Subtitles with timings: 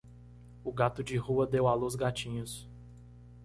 [0.63, 2.67] O gato de rua deu à luz gatinhos.